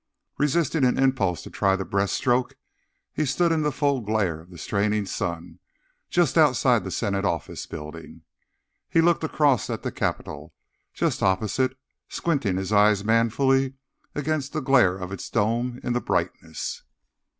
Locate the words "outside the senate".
6.39-7.23